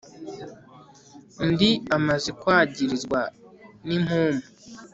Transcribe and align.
Undi 1.43 1.69
amaze 1.97 2.29
kwagirizwa 2.39 3.19
nimpumu 3.85 4.41